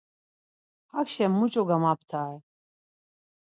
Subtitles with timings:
[0.93, 2.37] Hakşen muç̌o gamaptare?